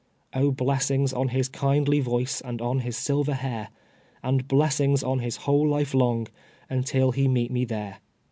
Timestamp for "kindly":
1.47-1.99